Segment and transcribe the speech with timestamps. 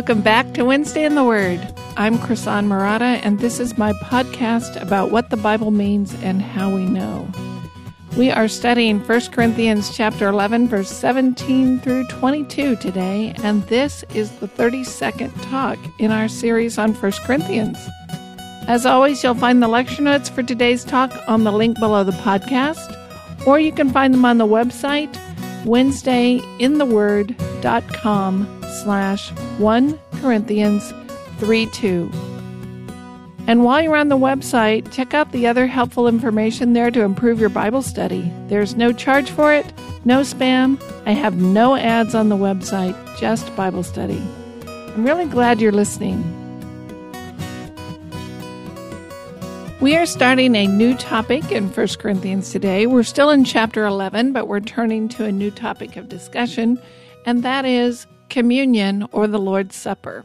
[0.00, 1.60] Welcome back to Wednesday in the Word.
[1.98, 6.74] I'm Krisan Marotta, and this is my podcast about what the Bible means and how
[6.74, 7.28] we know.
[8.16, 14.30] We are studying 1 Corinthians chapter 11 verse 17 through 22 today, and this is
[14.38, 17.76] the 32nd talk in our series on 1 Corinthians.
[18.68, 22.12] As always, you'll find the lecture notes for today's talk on the link below the
[22.12, 22.96] podcast,
[23.46, 25.14] or you can find them on the website
[25.66, 30.92] wednesdayintheword.com slash 1 Corinthians
[31.38, 32.10] 3 2.
[33.46, 37.40] And while you're on the website, check out the other helpful information there to improve
[37.40, 38.30] your Bible study.
[38.46, 39.66] There's no charge for it,
[40.04, 40.80] no spam.
[41.04, 44.22] I have no ads on the website, just Bible study.
[44.66, 46.22] I'm really glad you're listening.
[49.80, 52.86] We are starting a new topic in 1 Corinthians today.
[52.86, 56.78] We're still in chapter 11, but we're turning to a new topic of discussion,
[57.24, 60.24] and that is communion or the Lord's Supper.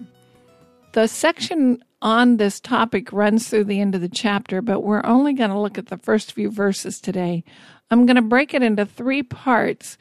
[0.93, 5.33] The section on this topic runs through the end of the chapter, but we're only
[5.33, 7.43] going to look at the first few verses today.
[7.91, 9.97] I'm going to break it into three parts.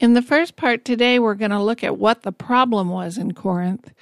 [0.00, 3.34] In the first part today, we're going to look at what the problem was in
[3.34, 3.92] Corinth.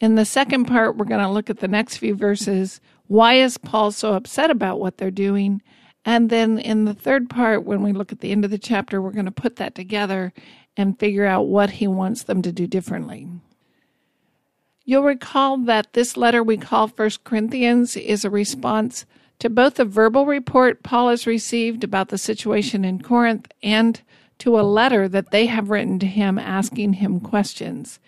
[0.00, 2.80] In the second part, we're going to look at the next few verses.
[3.08, 5.60] Why is Paul so upset about what they're doing?
[6.04, 9.02] And then in the third part, when we look at the end of the chapter,
[9.02, 10.32] we're going to put that together
[10.78, 13.28] and figure out what he wants them to do differently.
[14.84, 19.04] You'll recall that this letter we call First Corinthians is a response
[19.40, 24.00] to both a verbal report Paul has received about the situation in Corinth and
[24.38, 27.98] to a letter that they have written to him asking him questions.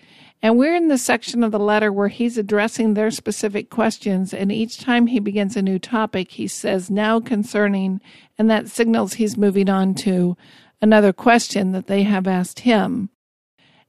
[0.42, 4.50] And we're in the section of the letter where he's addressing their specific questions, and
[4.50, 8.00] each time he begins a new topic, he says, now concerning,
[8.38, 10.38] and that signals he's moving on to
[10.82, 13.10] another question that they have asked him.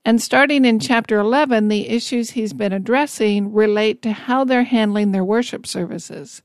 [0.03, 5.11] And starting in chapter 11, the issues he's been addressing relate to how they're handling
[5.11, 6.41] their worship services.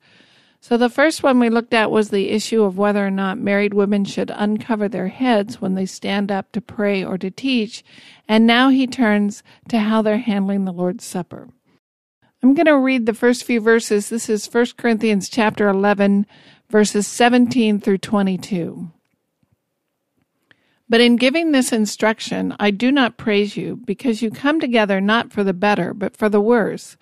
[0.61, 3.73] So the first one we looked at was the issue of whether or not married
[3.73, 7.85] women should uncover their heads when they stand up to pray or to teach.
[8.29, 11.49] And now he turns to how they're handling the Lord's Supper.
[12.43, 14.09] I'm going to read the first few verses.
[14.09, 16.27] This is 1 Corinthians chapter 11,
[16.69, 18.91] verses 17 through 22.
[20.89, 25.33] But in giving this instruction, I do not praise you, because you come together not
[25.33, 26.97] for the better, but for the worse.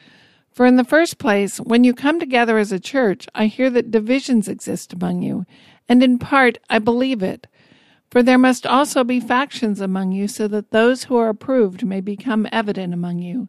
[0.52, 3.90] For in the first place, when you come together as a church, I hear that
[3.90, 5.44] divisions exist among you,
[5.88, 7.46] and in part I believe it.
[8.10, 12.00] For there must also be factions among you, so that those who are approved may
[12.00, 13.48] become evident among you.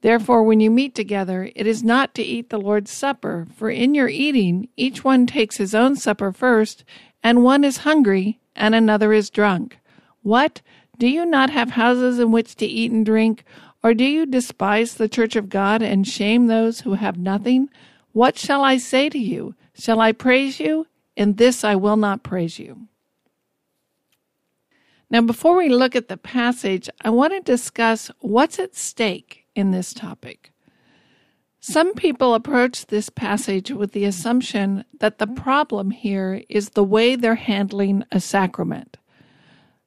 [0.00, 3.94] Therefore, when you meet together, it is not to eat the Lord's Supper, for in
[3.94, 6.84] your eating, each one takes his own supper first,
[7.22, 9.78] and one is hungry, and another is drunk.
[10.22, 10.60] What?
[10.98, 13.44] Do you not have houses in which to eat and drink?
[13.82, 17.68] Or do you despise the church of God and shame those who have nothing?
[18.12, 19.54] What shall I say to you?
[19.74, 20.86] Shall I praise you?
[21.16, 22.88] In this I will not praise you.
[25.10, 29.70] Now, before we look at the passage, I want to discuss what's at stake in
[29.70, 30.52] this topic.
[31.70, 37.14] Some people approach this passage with the assumption that the problem here is the way
[37.14, 38.96] they're handling a sacrament.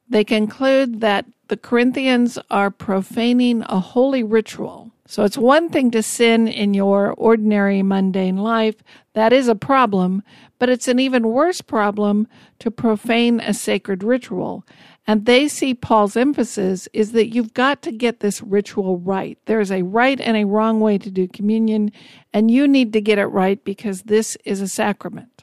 [0.08, 4.92] They conclude that the Corinthians are profaning a holy ritual.
[5.06, 8.76] So it's one thing to sin in your ordinary mundane life.
[9.14, 10.22] That is a problem,
[10.60, 12.28] but it's an even worse problem
[12.60, 14.64] to profane a sacred ritual.
[15.06, 19.36] And they see Paul's emphasis is that you've got to get this ritual right.
[19.46, 21.90] There's a right and a wrong way to do communion,
[22.32, 25.42] and you need to get it right because this is a sacrament.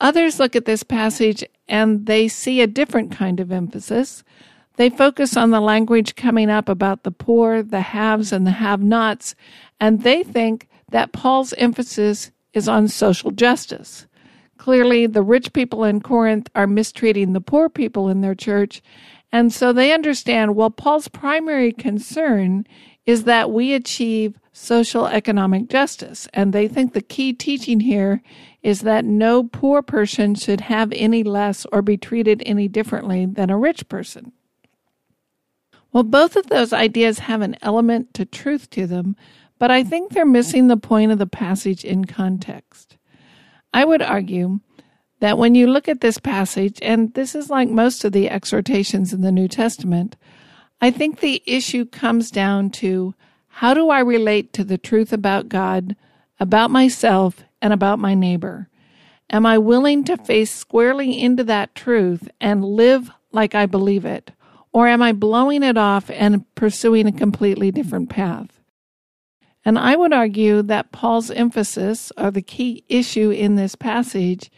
[0.00, 4.24] Others look at this passage and they see a different kind of emphasis.
[4.76, 8.82] They focus on the language coming up about the poor, the haves, and the have
[8.82, 9.34] nots,
[9.78, 14.06] and they think that Paul's emphasis is on social justice.
[14.60, 18.82] Clearly, the rich people in Corinth are mistreating the poor people in their church.
[19.32, 22.66] And so they understand, well, Paul's primary concern
[23.06, 26.28] is that we achieve social economic justice.
[26.34, 28.22] And they think the key teaching here
[28.62, 33.48] is that no poor person should have any less or be treated any differently than
[33.48, 34.30] a rich person.
[35.90, 39.16] Well, both of those ideas have an element to truth to them,
[39.58, 42.98] but I think they're missing the point of the passage in context.
[43.72, 44.60] I would argue
[45.20, 49.12] that when you look at this passage, and this is like most of the exhortations
[49.12, 50.16] in the New Testament,
[50.80, 53.14] I think the issue comes down to
[53.48, 55.94] how do I relate to the truth about God,
[56.38, 58.68] about myself, and about my neighbor?
[59.28, 64.32] Am I willing to face squarely into that truth and live like I believe it?
[64.72, 68.59] Or am I blowing it off and pursuing a completely different path?
[69.64, 74.50] And I would argue that Paul's emphasis, or the key issue in this passage,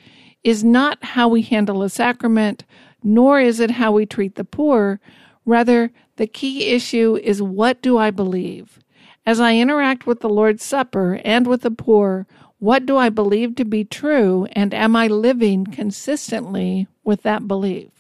[0.44, 2.64] is not how we handle a sacrament,
[3.02, 5.00] nor is it how we treat the poor.
[5.44, 8.78] Rather, the key issue is what do I believe?
[9.25, 12.26] As I interact with the Lord's Supper and with the poor,
[12.58, 17.92] what do I believe to be true, and am I living consistently with that belief?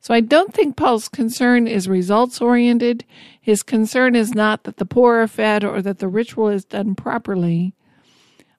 [0.00, 3.04] So I don't think Paul's concern is results oriented.
[3.40, 6.94] His concern is not that the poor are fed or that the ritual is done
[6.94, 7.74] properly.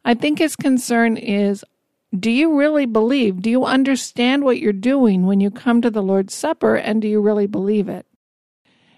[0.03, 1.63] I think his concern is
[2.17, 3.41] do you really believe?
[3.41, 7.07] Do you understand what you're doing when you come to the Lord's Supper and do
[7.07, 8.07] you really believe it?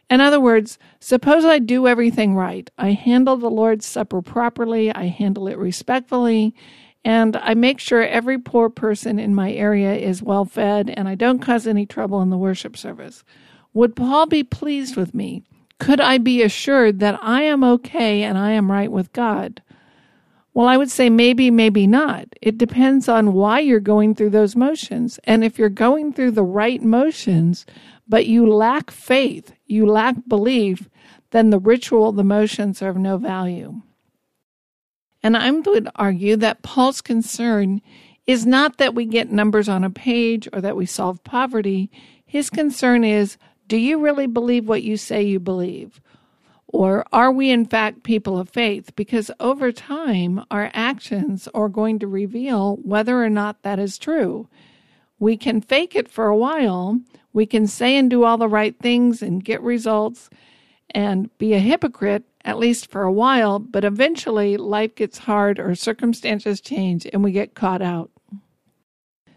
[0.10, 2.70] In other words, suppose I do everything right.
[2.78, 6.56] I handle the Lord's Supper properly, I handle it respectfully,
[7.04, 11.16] and I make sure every poor person in my area is well fed and I
[11.16, 13.24] don't cause any trouble in the worship service.
[13.74, 15.44] Would Paul be pleased with me?
[15.80, 19.62] Could I be assured that I am okay and I am right with God?
[20.54, 22.28] Well, I would say maybe, maybe not.
[22.42, 25.18] It depends on why you're going through those motions.
[25.24, 27.66] And if you're going through the right motions,
[28.08, 30.90] but you lack faith, you lack belief,
[31.32, 33.82] then the ritual, the motions are of no value.
[35.24, 37.82] And I would argue that Paul's concern
[38.26, 41.92] is not that we get numbers on a page or that we solve poverty.
[42.26, 43.38] His concern is
[43.68, 46.02] do you really believe what you say you believe?
[46.68, 48.96] Or are we in fact people of faith?
[48.96, 54.48] Because over time, our actions are going to reveal whether or not that is true.
[55.20, 57.00] We can fake it for a while.
[57.34, 60.30] We can say and do all the right things and get results
[60.90, 65.76] and be a hypocrite, at least for a while, but eventually life gets hard or
[65.76, 68.10] circumstances change and we get caught out.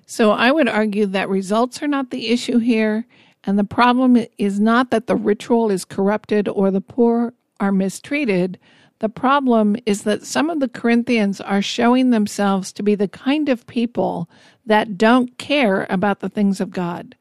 [0.06, 3.06] So I would argue that results are not the issue here.
[3.44, 8.58] And the problem is not that the ritual is corrupted or the poor are mistreated.
[9.00, 13.48] The problem is that some of the Corinthians are showing themselves to be the kind
[13.48, 14.30] of people
[14.64, 17.16] that don't care about the things of God.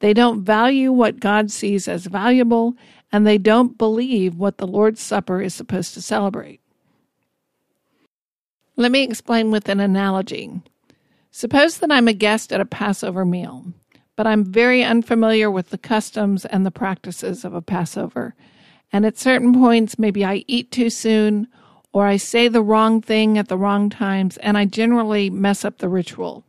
[0.00, 2.74] They don't value what God sees as valuable,
[3.10, 6.60] and they don't believe what the Lord's Supper is supposed to celebrate.
[8.76, 10.60] Let me explain with an analogy.
[11.30, 13.72] Suppose that I'm a guest at a Passover meal
[14.18, 18.34] but I'm very unfamiliar with the customs and the practices of a Passover.
[18.92, 21.46] And at certain points, maybe I eat too soon
[21.92, 25.78] or I say the wrong thing at the wrong times, and I generally mess up
[25.78, 26.44] the ritual.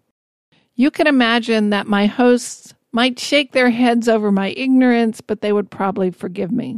[0.74, 5.54] You can imagine that my hosts might shake their heads over my ignorance, but they
[5.54, 6.78] would probably forgive me.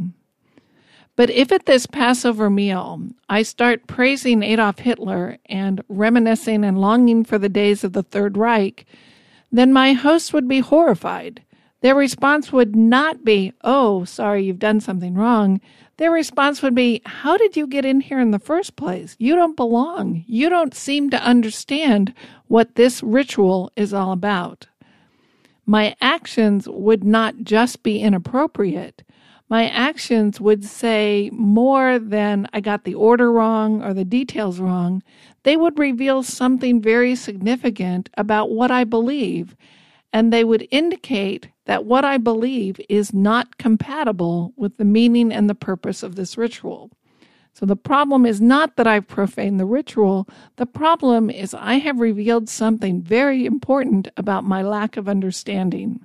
[1.14, 7.24] But if at this Passover meal I start praising Adolf Hitler and reminiscing and longing
[7.24, 8.86] for the days of the Third Reich,
[9.50, 11.42] then my host would be horrified.
[11.82, 15.60] Their response would not be, Oh, sorry, you've done something wrong.
[15.98, 19.14] Their response would be, How did you get in here in the first place?
[19.18, 20.24] You don't belong.
[20.26, 22.14] You don't seem to understand
[22.46, 24.68] what this ritual is all about.
[25.66, 29.04] My actions would not just be inappropriate.
[29.48, 35.02] My actions would say more than I got the order wrong or the details wrong
[35.44, 39.56] they would reveal something very significant about what I believe,
[40.12, 45.48] and they would indicate that what I believe is not compatible with the meaning and
[45.48, 46.90] the purpose of this ritual.
[47.52, 50.26] So the problem is not that I've profaned the ritual.
[50.56, 56.04] The problem is I have revealed something very important about my lack of understanding.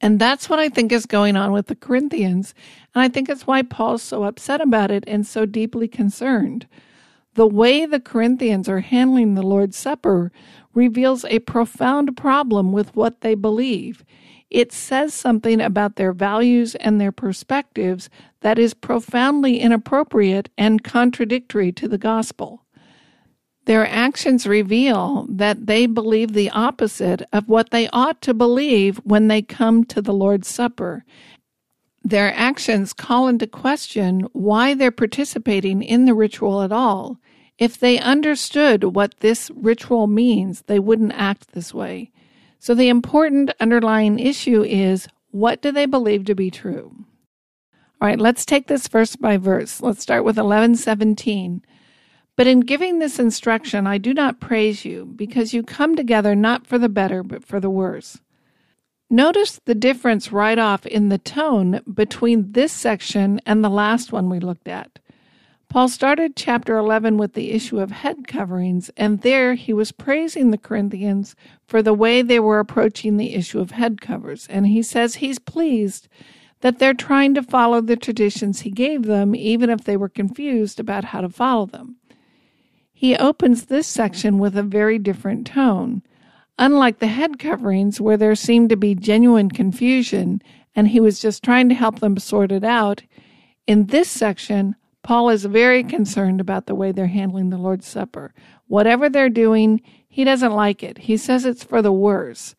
[0.00, 2.54] And that's what I think is going on with the Corinthians.
[2.94, 6.66] And I think it's why Paul's so upset about it and so deeply concerned.
[7.34, 10.30] The way the Corinthians are handling the Lord's Supper
[10.74, 14.04] reveals a profound problem with what they believe.
[14.54, 18.08] It says something about their values and their perspectives
[18.42, 22.64] that is profoundly inappropriate and contradictory to the gospel.
[23.64, 29.26] Their actions reveal that they believe the opposite of what they ought to believe when
[29.26, 31.04] they come to the Lord's Supper.
[32.04, 37.18] Their actions call into question why they're participating in the ritual at all.
[37.58, 42.12] If they understood what this ritual means, they wouldn't act this way.
[42.58, 46.94] So the important underlying issue is what do they believe to be true?
[48.00, 49.80] All right, let's take this verse by verse.
[49.80, 51.62] Let's start with 1117.
[52.36, 56.66] But in giving this instruction, I do not praise you, because you come together not
[56.66, 58.20] for the better, but for the worse.
[59.08, 64.28] Notice the difference right off in the tone between this section and the last one
[64.28, 64.98] we looked at.
[65.74, 70.52] Paul started chapter 11 with the issue of head coverings, and there he was praising
[70.52, 71.34] the Corinthians
[71.66, 74.46] for the way they were approaching the issue of head covers.
[74.46, 76.06] And he says he's pleased
[76.60, 80.78] that they're trying to follow the traditions he gave them, even if they were confused
[80.78, 81.96] about how to follow them.
[82.92, 86.04] He opens this section with a very different tone.
[86.56, 90.40] Unlike the head coverings, where there seemed to be genuine confusion
[90.76, 93.02] and he was just trying to help them sort it out,
[93.66, 98.34] in this section, Paul is very concerned about the way they're handling the Lord's Supper.
[98.66, 100.98] Whatever they're doing, he doesn't like it.
[100.98, 102.56] He says it's for the worse.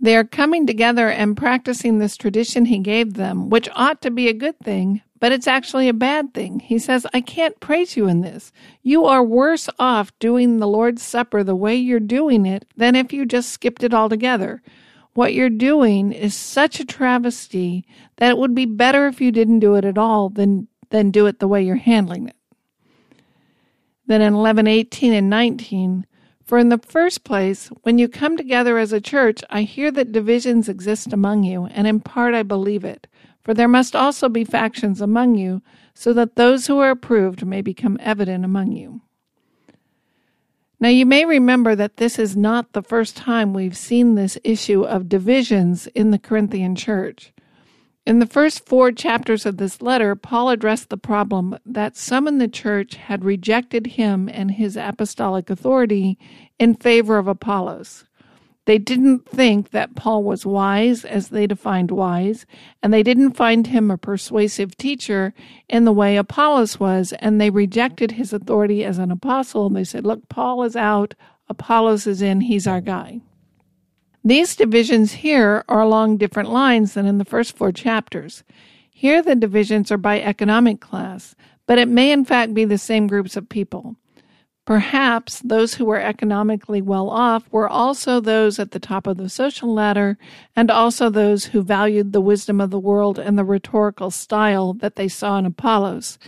[0.00, 4.28] They are coming together and practicing this tradition he gave them, which ought to be
[4.28, 6.60] a good thing, but it's actually a bad thing.
[6.60, 8.50] He says, I can't praise you in this.
[8.82, 13.12] You are worse off doing the Lord's Supper the way you're doing it than if
[13.12, 14.62] you just skipped it altogether.
[15.14, 17.86] What you're doing is such a travesty
[18.16, 21.26] that it would be better if you didn't do it at all than, than do
[21.26, 22.36] it the way you're handling it.
[24.06, 26.06] Then in 11, 18, and 19,
[26.44, 30.12] for in the first place, when you come together as a church, I hear that
[30.12, 33.08] divisions exist among you, and in part I believe it.
[33.42, 35.62] For there must also be factions among you,
[35.94, 39.00] so that those who are approved may become evident among you.
[40.78, 44.84] Now, you may remember that this is not the first time we've seen this issue
[44.84, 47.32] of divisions in the Corinthian church.
[48.06, 52.36] In the first four chapters of this letter, Paul addressed the problem that some in
[52.36, 56.18] the church had rejected him and his apostolic authority
[56.58, 58.04] in favor of Apollos.
[58.66, 62.44] They didn't think that Paul was wise as they defined wise,
[62.82, 65.32] and they didn't find him a persuasive teacher
[65.68, 69.66] in the way Apollos was, and they rejected his authority as an apostle.
[69.66, 71.14] And they said, Look, Paul is out,
[71.48, 73.20] Apollos is in, he's our guy.
[74.26, 78.42] These divisions here are along different lines than in the first four chapters.
[78.90, 81.34] Here, the divisions are by economic class,
[81.66, 83.96] but it may in fact be the same groups of people.
[84.64, 89.28] Perhaps those who were economically well off were also those at the top of the
[89.28, 90.16] social ladder,
[90.56, 94.96] and also those who valued the wisdom of the world and the rhetorical style that
[94.96, 96.18] they saw in Apollos.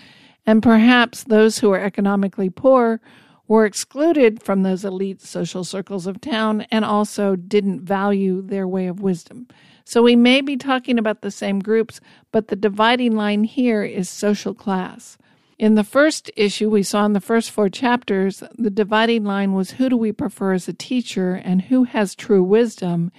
[0.44, 3.00] And perhaps those who were economically poor
[3.48, 8.86] were excluded from those elite social circles of town and also didn't value their way
[8.86, 9.46] of wisdom.
[9.84, 12.00] So we may be talking about the same groups,
[12.32, 15.16] but the dividing line here is social class.
[15.58, 19.72] In the first issue we saw in the first four chapters, the dividing line was
[19.72, 23.10] who do we prefer as a teacher and who has true wisdom.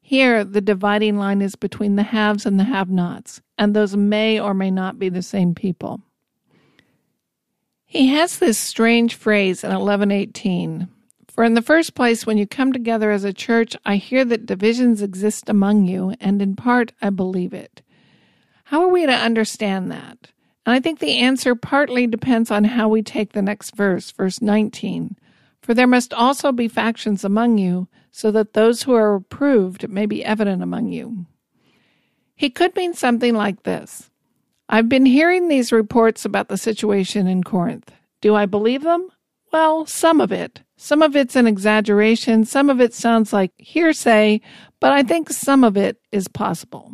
[0.00, 4.40] Here, the dividing line is between the haves and the have nots, and those may
[4.40, 6.00] or may not be the same people.
[7.94, 10.88] He has this strange phrase in 1118
[11.28, 14.46] For in the first place, when you come together as a church, I hear that
[14.46, 17.82] divisions exist among you, and in part I believe it.
[18.64, 20.32] How are we to understand that?
[20.66, 24.42] And I think the answer partly depends on how we take the next verse, verse
[24.42, 25.16] 19.
[25.62, 30.06] For there must also be factions among you, so that those who are approved may
[30.06, 31.26] be evident among you.
[32.34, 34.10] He could mean something like this
[34.68, 37.92] I've been hearing these reports about the situation in Corinth.
[38.20, 39.08] Do I believe them?
[39.52, 40.62] Well, some of it.
[40.76, 42.44] Some of it's an exaggeration.
[42.44, 44.40] Some of it sounds like hearsay,
[44.80, 46.90] but I think some of it is possible.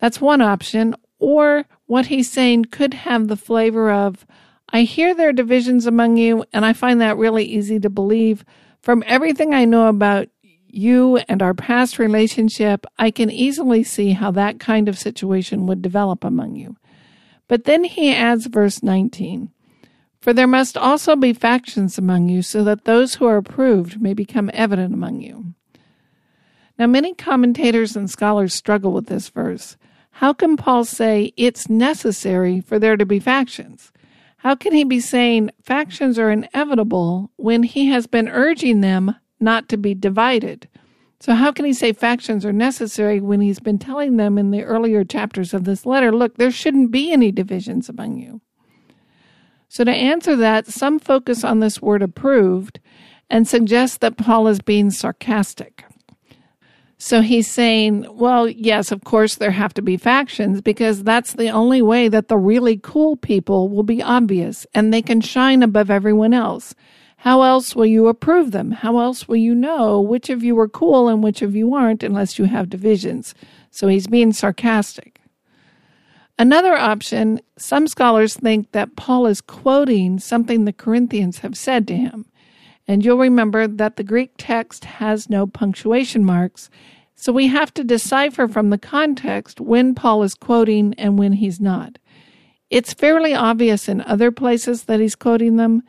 [0.00, 0.94] That's one option.
[1.18, 4.26] Or what he's saying could have the flavor of,
[4.70, 8.44] I hear there are divisions among you, and I find that really easy to believe.
[8.82, 10.28] From everything I know about
[10.74, 15.82] you and our past relationship, I can easily see how that kind of situation would
[15.82, 16.76] develop among you.
[17.48, 19.50] But then he adds verse 19
[20.20, 24.14] For there must also be factions among you, so that those who are approved may
[24.14, 25.54] become evident among you.
[26.78, 29.76] Now, many commentators and scholars struggle with this verse.
[30.12, 33.92] How can Paul say it's necessary for there to be factions?
[34.38, 39.68] How can he be saying factions are inevitable when he has been urging them not
[39.68, 40.68] to be divided.
[41.20, 44.62] So, how can he say factions are necessary when he's been telling them in the
[44.62, 48.40] earlier chapters of this letter, look, there shouldn't be any divisions among you?
[49.68, 52.80] So, to answer that, some focus on this word approved
[53.28, 55.84] and suggest that Paul is being sarcastic.
[57.02, 61.48] So he's saying, well, yes, of course there have to be factions because that's the
[61.48, 65.90] only way that the really cool people will be obvious and they can shine above
[65.90, 66.74] everyone else.
[67.20, 68.70] How else will you approve them?
[68.70, 72.02] How else will you know which of you are cool and which of you aren't
[72.02, 73.34] unless you have divisions?
[73.70, 75.20] So he's being sarcastic.
[76.38, 81.94] Another option, some scholars think that Paul is quoting something the Corinthians have said to
[81.94, 82.24] him.
[82.88, 86.70] And you'll remember that the Greek text has no punctuation marks,
[87.14, 91.60] so we have to decipher from the context when Paul is quoting and when he's
[91.60, 91.98] not.
[92.70, 95.82] It's fairly obvious in other places that he's quoting them,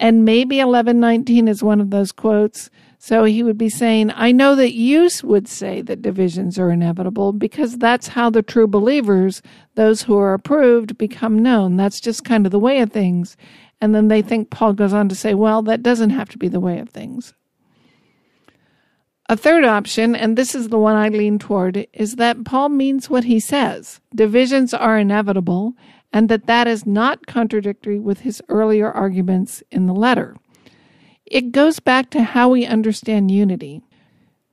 [0.00, 2.70] and maybe 1119 is one of those quotes.
[2.98, 7.32] So he would be saying, I know that you would say that divisions are inevitable
[7.32, 9.42] because that's how the true believers,
[9.74, 11.76] those who are approved, become known.
[11.76, 13.36] That's just kind of the way of things.
[13.80, 16.48] And then they think Paul goes on to say, well, that doesn't have to be
[16.48, 17.34] the way of things.
[19.28, 23.08] A third option, and this is the one I lean toward, is that Paul means
[23.08, 24.00] what he says.
[24.14, 25.74] Divisions are inevitable,
[26.12, 30.36] and that that is not contradictory with his earlier arguments in the letter.
[31.24, 33.82] It goes back to how we understand unity.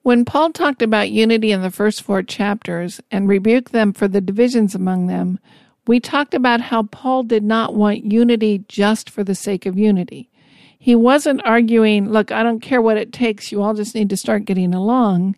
[0.03, 4.21] When Paul talked about unity in the first four chapters and rebuked them for the
[4.21, 5.39] divisions among them,
[5.87, 10.29] we talked about how Paul did not want unity just for the sake of unity.
[10.77, 14.17] He wasn't arguing, look, I don't care what it takes, you all just need to
[14.17, 15.35] start getting along.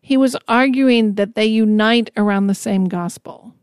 [0.00, 3.54] He was arguing that they unite around the same gospel.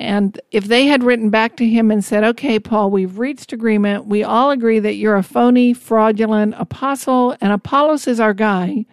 [0.00, 4.06] And if they had written back to him and said, okay, Paul, we've reached agreement.
[4.06, 8.86] We all agree that you're a phony, fraudulent apostle, and Apollos is our guy,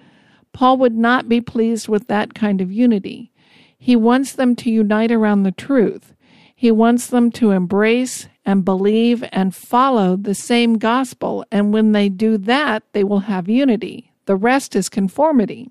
[0.51, 3.31] Paul would not be pleased with that kind of unity.
[3.77, 6.13] He wants them to unite around the truth.
[6.53, 11.45] He wants them to embrace and believe and follow the same gospel.
[11.51, 14.11] And when they do that, they will have unity.
[14.25, 15.69] The rest is conformity.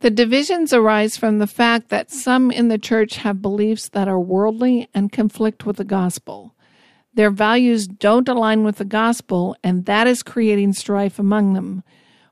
[0.00, 4.20] The divisions arise from the fact that some in the church have beliefs that are
[4.20, 6.54] worldly and conflict with the gospel.
[7.14, 11.82] Their values don't align with the gospel, and that is creating strife among them.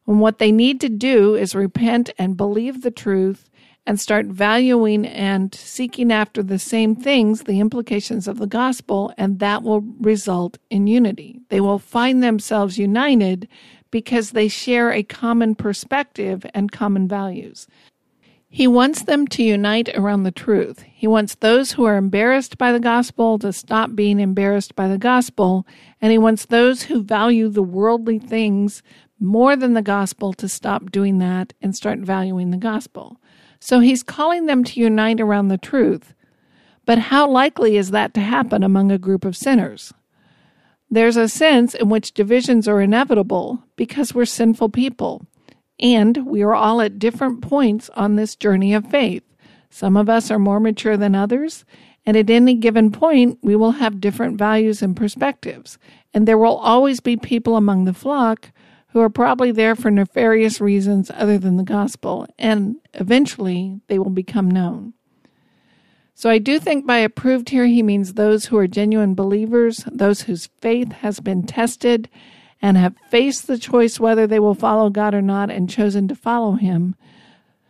[0.07, 3.51] And what they need to do is repent and believe the truth
[3.85, 9.41] and start valuing and seeking after the same things, the implications of the gospel, and
[9.41, 11.41] that will result in unity.
[11.49, 13.49] They will find themselves united
[13.97, 17.67] because they share a common perspective and common values.
[18.47, 20.83] He wants them to unite around the truth.
[20.83, 24.99] He wants those who are embarrassed by the gospel to stop being embarrassed by the
[24.99, 25.67] gospel,
[25.99, 28.83] and he wants those who value the worldly things
[29.19, 33.19] more than the gospel to stop doing that and start valuing the gospel.
[33.61, 36.13] So he's calling them to unite around the truth.
[36.85, 39.95] But how likely is that to happen among a group of sinners?
[40.91, 45.27] There's a sense in which divisions are inevitable because we're sinful people.
[45.81, 49.23] And we are all at different points on this journey of faith.
[49.69, 51.65] Some of us are more mature than others,
[52.07, 55.77] and at any given point, we will have different values and perspectives.
[56.15, 58.53] And there will always be people among the flock
[58.89, 64.11] who are probably there for nefarious reasons other than the gospel, and eventually they will
[64.11, 64.95] become known.
[66.19, 70.23] So I do think by approved here he means those who are genuine believers, those
[70.23, 72.09] whose faith has been tested
[72.63, 76.15] and have faced the choice whether they will follow God or not and chosen to
[76.15, 76.95] follow him.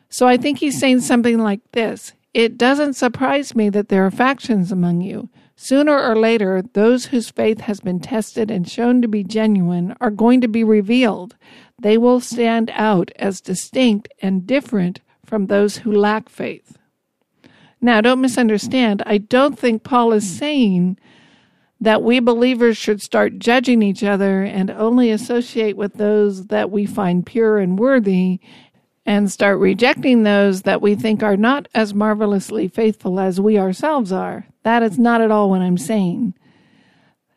[0.09, 4.13] So I think he's saying something like this It doesn't surprise me that there are
[4.13, 5.29] factions among you.
[5.57, 10.13] Sooner or later, those whose faith has been tested and shown to be genuine are
[10.13, 11.35] going to be revealed.
[11.81, 16.79] They will stand out as distinct and different from those who lack faith.
[17.87, 19.05] Now, don't misunderstand.
[19.07, 20.99] I don't think Paul is saying
[21.81, 26.85] that we believers should start judging each other and only associate with those that we
[26.85, 28.41] find pure and worthy
[29.07, 34.11] and start rejecting those that we think are not as marvelously faithful as we ourselves
[34.11, 34.49] are.
[34.65, 36.35] That is not at all what I'm saying.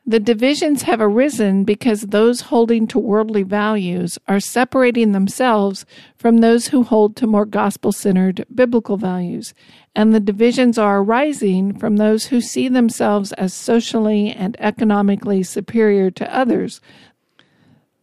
[0.10, 5.86] The divisions have arisen because those holding to worldly values are separating themselves
[6.18, 9.54] from those who hold to more gospel centered biblical values.
[9.96, 16.10] And the divisions are arising from those who see themselves as socially and economically superior
[16.10, 16.82] to others.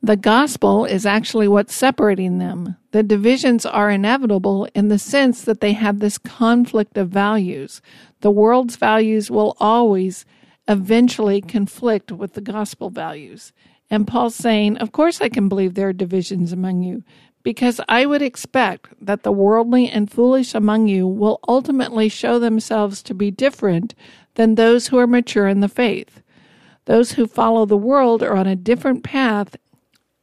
[0.00, 2.76] The gospel is actually what's separating them.
[2.92, 7.82] The divisions are inevitable in the sense that they have this conflict of values.
[8.20, 10.24] The world's values will always
[10.68, 13.52] eventually conflict with the gospel values.
[13.88, 17.04] And Paul's saying, Of course, I can believe there are divisions among you,
[17.42, 23.02] because I would expect that the worldly and foolish among you will ultimately show themselves
[23.04, 23.94] to be different
[24.34, 26.22] than those who are mature in the faith.
[26.86, 29.56] Those who follow the world are on a different path,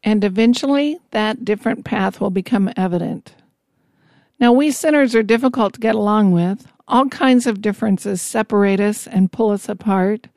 [0.03, 3.35] and eventually that different path will become evident.
[4.39, 6.67] Now, we sinners are difficult to get along with.
[6.87, 10.27] All kinds of differences separate us and pull us apart.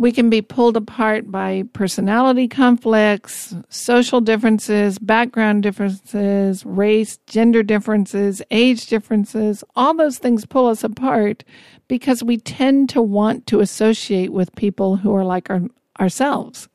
[0.00, 8.40] We can be pulled apart by personality conflicts, social differences, background differences, race, gender differences,
[8.52, 9.64] age differences.
[9.74, 11.42] All those things pull us apart
[11.88, 15.62] because we tend to want to associate with people who are like our,
[15.98, 16.68] ourselves.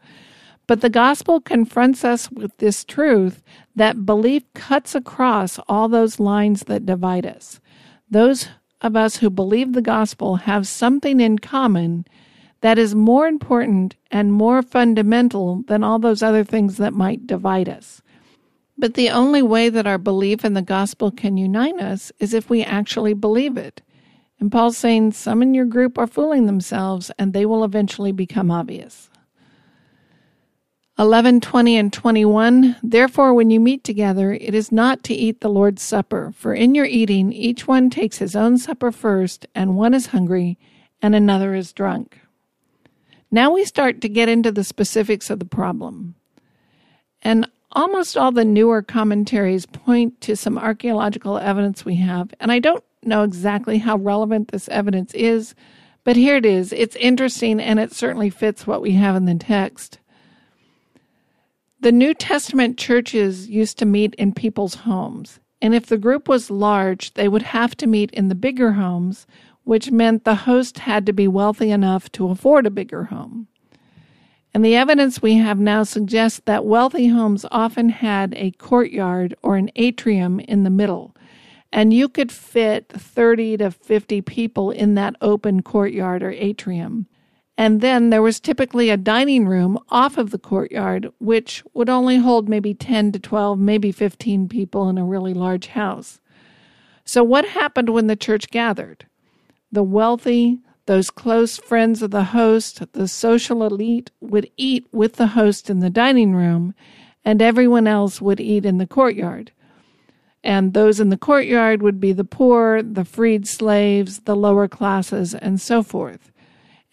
[0.67, 3.41] But the gospel confronts us with this truth
[3.73, 7.61] that belief cuts across all those lines that divide us.
[8.09, 8.49] Those
[8.81, 12.05] of us who believe the gospel have something in common
[12.63, 17.67] that is more important and more fundamental than all those other things that might divide
[17.67, 18.01] us.
[18.77, 22.49] But the only way that our belief in the gospel can unite us is if
[22.49, 23.81] we actually believe it.
[24.39, 28.49] And Paul's saying some in your group are fooling themselves and they will eventually become
[28.49, 29.09] obvious.
[30.97, 32.77] 11, 20, and 21.
[32.81, 36.75] Therefore, when you meet together, it is not to eat the Lord's Supper, for in
[36.75, 40.57] your eating, each one takes his own supper first, and one is hungry,
[41.01, 42.19] and another is drunk.
[43.33, 46.13] Now we start to get into the specifics of the problem.
[47.23, 52.31] And almost all the newer commentaries point to some archaeological evidence we have.
[52.39, 55.55] And I don't know exactly how relevant this evidence is,
[56.03, 56.71] but here it is.
[56.73, 59.97] It's interesting and it certainly fits what we have in the text.
[61.79, 65.39] The New Testament churches used to meet in people's homes.
[65.59, 69.25] And if the group was large, they would have to meet in the bigger homes,
[69.63, 73.47] which meant the host had to be wealthy enough to afford a bigger home.
[74.53, 79.55] And the evidence we have now suggests that wealthy homes often had a courtyard or
[79.55, 81.15] an atrium in the middle.
[81.71, 87.07] And you could fit 30 to 50 people in that open courtyard or atrium.
[87.57, 92.17] And then there was typically a dining room off of the courtyard, which would only
[92.17, 96.19] hold maybe 10 to 12, maybe 15 people in a really large house.
[97.05, 99.05] So, what happened when the church gathered?
[99.73, 105.27] The wealthy, those close friends of the host, the social elite would eat with the
[105.27, 106.75] host in the dining room,
[107.25, 109.51] and everyone else would eat in the courtyard.
[110.43, 115.33] And those in the courtyard would be the poor, the freed slaves, the lower classes,
[115.33, 116.31] and so forth.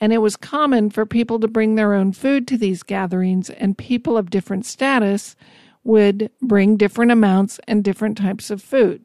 [0.00, 3.76] And it was common for people to bring their own food to these gatherings, and
[3.76, 5.36] people of different status
[5.84, 9.04] would bring different amounts and different types of food.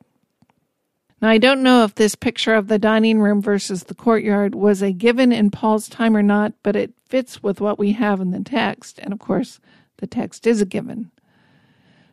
[1.26, 4.84] Now, I don't know if this picture of the dining room versus the courtyard was
[4.84, 8.30] a given in Paul's time or not, but it fits with what we have in
[8.30, 9.00] the text.
[9.00, 9.60] And of course,
[9.98, 11.10] the text is a given.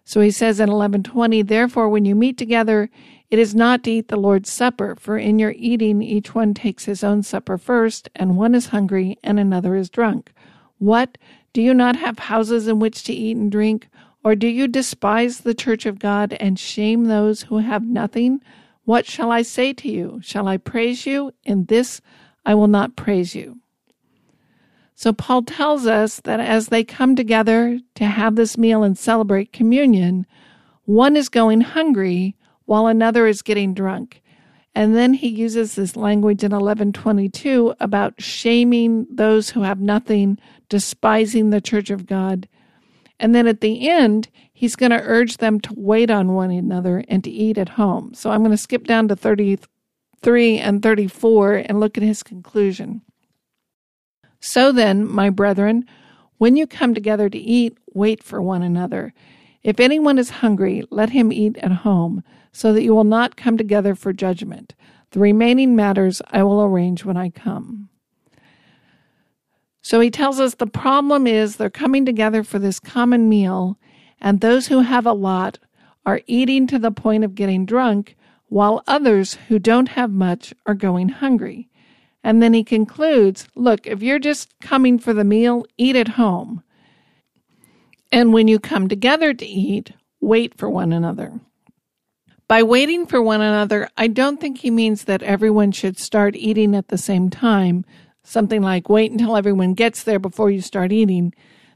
[0.06, 2.88] So he says in 1120, Therefore, when you meet together,
[3.28, 6.86] it is not to eat the Lord's Supper, for in your eating each one takes
[6.86, 10.32] his own supper first, and one is hungry and another is drunk.
[10.78, 11.18] What?
[11.52, 13.90] Do you not have houses in which to eat and drink?
[14.24, 18.40] Or do you despise the church of God and shame those who have nothing?
[18.84, 20.20] What shall I say to you?
[20.22, 21.32] Shall I praise you?
[21.44, 22.00] In this
[22.44, 23.58] I will not praise you.
[24.94, 29.52] So Paul tells us that as they come together to have this meal and celebrate
[29.52, 30.26] communion,
[30.84, 34.22] one is going hungry while another is getting drunk.
[34.74, 41.50] And then he uses this language in 1122 about shaming those who have nothing, despising
[41.50, 42.48] the church of God.
[43.22, 47.04] And then at the end, he's going to urge them to wait on one another
[47.06, 48.14] and to eat at home.
[48.14, 53.02] So I'm going to skip down to 33 and 34 and look at his conclusion.
[54.40, 55.84] So then, my brethren,
[56.38, 59.14] when you come together to eat, wait for one another.
[59.62, 63.56] If anyone is hungry, let him eat at home, so that you will not come
[63.56, 64.74] together for judgment.
[65.12, 67.88] The remaining matters I will arrange when I come.
[69.82, 73.78] So he tells us the problem is they're coming together for this common meal,
[74.20, 75.58] and those who have a lot
[76.06, 78.16] are eating to the point of getting drunk,
[78.48, 81.68] while others who don't have much are going hungry.
[82.22, 86.62] And then he concludes Look, if you're just coming for the meal, eat at home.
[88.12, 91.40] And when you come together to eat, wait for one another.
[92.46, 96.76] By waiting for one another, I don't think he means that everyone should start eating
[96.76, 97.84] at the same time,
[98.22, 101.34] something like wait until everyone gets there before you start eating.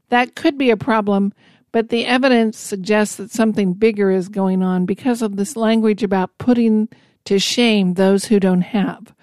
[0.08, 1.32] That could be a problem,
[1.72, 6.38] but the evidence suggests that something bigger is going on because of this language about
[6.38, 6.88] putting
[7.24, 9.14] to shame those who don't have.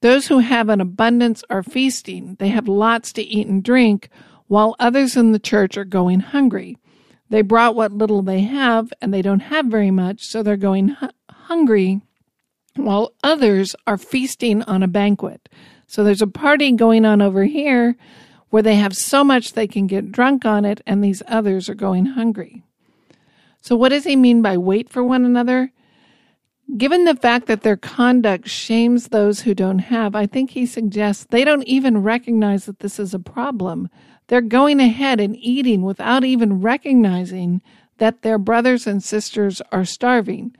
[0.00, 2.36] Those who have an abundance are feasting.
[2.38, 4.08] They have lots to eat and drink,
[4.46, 6.78] while others in the church are going hungry.
[7.30, 10.88] They brought what little they have, and they don't have very much, so they're going
[10.88, 12.00] hu- hungry,
[12.74, 15.48] while others are feasting on a banquet.
[15.88, 17.96] So there's a party going on over here,
[18.50, 21.74] where they have so much they can get drunk on it and these others are
[21.74, 22.62] going hungry.
[23.60, 25.72] So, what does he mean by wait for one another?
[26.76, 31.24] Given the fact that their conduct shames those who don't have, I think he suggests
[31.24, 33.88] they don't even recognize that this is a problem.
[34.26, 37.62] They're going ahead and eating without even recognizing
[37.96, 40.54] that their brothers and sisters are starving.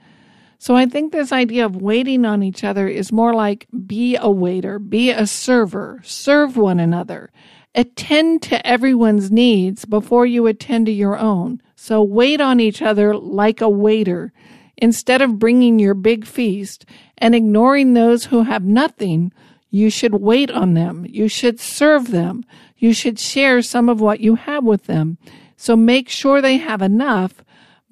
[0.59, 4.29] So I think this idea of waiting on each other is more like be a
[4.29, 7.31] waiter, be a server, serve one another
[7.75, 11.61] attend to everyone's needs before you attend to your own.
[11.75, 14.33] So wait on each other like a waiter
[14.81, 16.85] Instead of bringing your big feast
[17.17, 19.33] and ignoring those who have nothing,
[19.69, 21.05] you should wait on them.
[21.07, 22.45] You should serve them.
[22.77, 25.17] You should share some of what you have with them.
[25.57, 27.43] So make sure they have enough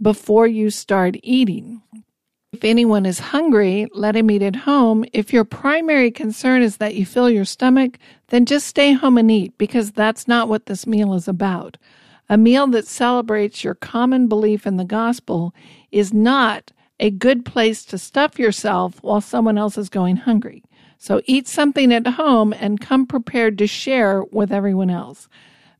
[0.01, 1.81] before you start eating.
[2.57, 5.05] If anyone is hungry, let him eat at home.
[5.13, 9.29] If your primary concern is that you fill your stomach, then just stay home and
[9.29, 11.77] eat because that's not what this meal is about.
[12.27, 15.53] A meal that celebrates your common belief in the gospel
[15.91, 20.63] is not a good place to stuff yourself while someone else is going hungry.
[20.97, 25.29] So eat something at home and come prepared to share with everyone else.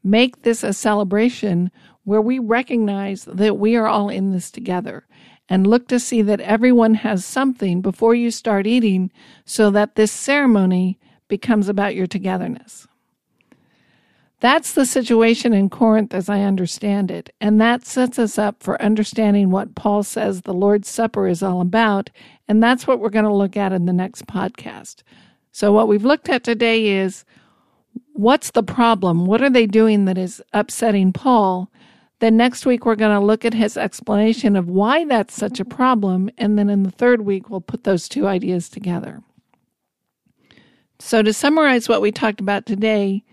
[0.04, 1.72] Make this a celebration
[2.04, 5.07] where we recognize that we are all in this together
[5.50, 9.12] and look to see that everyone has something before you start eating
[9.46, 12.88] so that this ceremony becomes about your togetherness.
[14.40, 18.80] That's the situation in Corinth as I understand it, and that sets us up for
[18.80, 22.12] understanding what Paul says the Lord's Supper is all about,
[22.48, 25.02] and that's what we're going to look at in the next podcast.
[25.52, 27.26] So, what we've looked at today is
[28.14, 29.26] what's the problem?
[29.26, 31.72] What are they doing that is upsetting Paul?
[32.20, 35.66] Then next week, we're going to look at his explanation of why that's such a
[35.66, 36.30] problem.
[36.38, 39.22] And then in the third week, we'll put those two ideas together.
[41.00, 43.24] So, to summarize what we talked about today,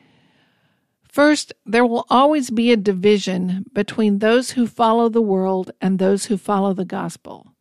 [1.09, 6.27] first, there will always be a division between those who follow the world and those
[6.27, 7.55] who follow the gospel.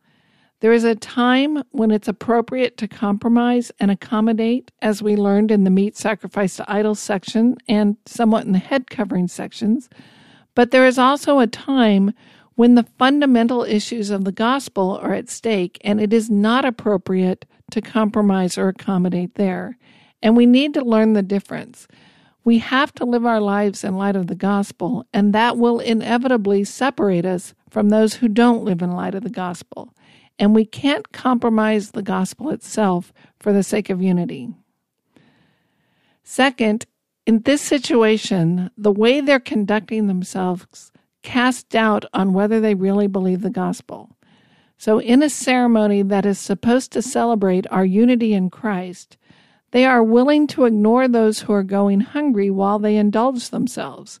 [0.60, 5.64] There is a time when it's appropriate to compromise and accommodate, as we learned in
[5.64, 9.88] the meat sacrifice to idols section and somewhat in the head covering sections.
[10.54, 12.12] But there is also a time
[12.54, 17.44] when the fundamental issues of the gospel are at stake, and it is not appropriate
[17.72, 19.76] to compromise or accommodate there.
[20.22, 21.88] And we need to learn the difference.
[22.44, 26.64] We have to live our lives in light of the gospel, and that will inevitably
[26.64, 29.94] separate us from those who don't live in light of the gospel.
[30.38, 34.50] And we can't compromise the gospel itself for the sake of unity.
[36.22, 36.86] Second,
[37.26, 43.40] in this situation, the way they're conducting themselves casts doubt on whether they really believe
[43.40, 44.16] the gospel.
[44.76, 49.16] So, in a ceremony that is supposed to celebrate our unity in Christ,
[49.70, 54.20] they are willing to ignore those who are going hungry while they indulge themselves.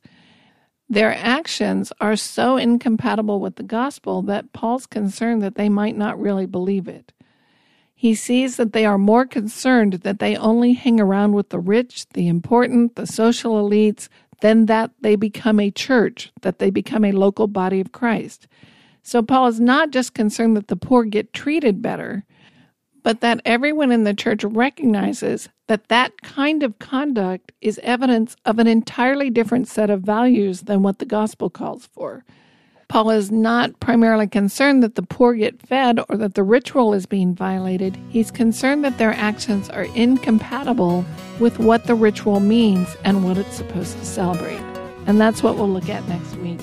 [0.88, 6.20] Their actions are so incompatible with the gospel that Paul's concerned that they might not
[6.20, 7.12] really believe it.
[7.94, 12.06] He sees that they are more concerned that they only hang around with the rich,
[12.10, 14.08] the important, the social elites,
[14.40, 18.46] than that they become a church, that they become a local body of Christ.
[19.02, 22.24] So Paul is not just concerned that the poor get treated better,
[23.02, 28.58] but that everyone in the church recognizes that that kind of conduct is evidence of
[28.58, 32.24] an entirely different set of values than what the gospel calls for.
[32.94, 37.06] Paul is not primarily concerned that the poor get fed or that the ritual is
[37.06, 37.98] being violated.
[38.10, 41.04] He's concerned that their actions are incompatible
[41.40, 44.60] with what the ritual means and what it's supposed to celebrate.
[45.08, 46.60] And that's what we'll look at next week.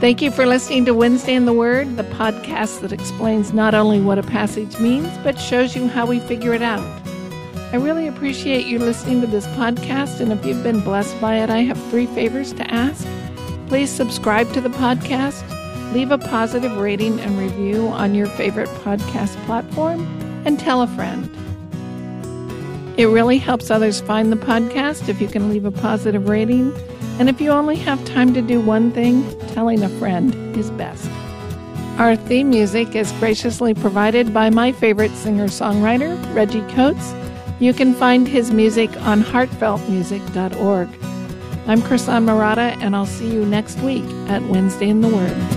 [0.00, 4.00] Thank you for listening to Wednesday in the Word, the podcast that explains not only
[4.00, 7.05] what a passage means, but shows you how we figure it out.
[7.72, 11.50] I really appreciate you listening to this podcast, and if you've been blessed by it,
[11.50, 13.06] I have three favors to ask.
[13.66, 15.42] Please subscribe to the podcast,
[15.92, 20.00] leave a positive rating and review on your favorite podcast platform,
[20.46, 21.28] and tell a friend.
[22.96, 26.72] It really helps others find the podcast if you can leave a positive rating.
[27.18, 31.10] And if you only have time to do one thing, telling a friend is best.
[31.98, 37.12] Our theme music is graciously provided by my favorite singer songwriter, Reggie Coates.
[37.58, 40.88] You can find his music on heartfeltmusic.org.
[41.66, 45.55] I'm Krisan Marotta, and I'll see you next week at Wednesday in the Word.